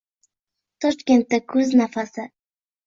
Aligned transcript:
Toshkentda 0.85 1.41
kuz 1.55 1.79
nafasi 1.83 2.29